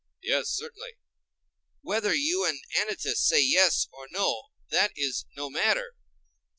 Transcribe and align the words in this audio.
Yes, 0.23 0.49
certainly. 0.49 0.97
Whether 1.81 2.15
you 2.15 2.43
and 2.43 2.57
Anytus 2.75 3.19
say 3.23 3.39
yes 3.39 3.85
or 3.91 4.07
no, 4.09 4.45
that 4.71 4.93
is 4.95 5.25
no 5.37 5.47
matter. 5.47 5.93